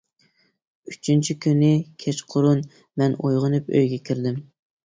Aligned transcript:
ئۈچىنچى 0.91 1.35
كۈنى 1.45 1.69
كەچقۇرۇن 2.05 2.65
مەن 3.03 3.17
ئويغىنىپ 3.21 3.71
ئۆيگە 3.77 4.05
كىردىم. 4.11 4.43